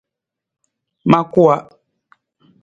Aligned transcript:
Ma 1.09 1.19
kuwa. 1.31 1.55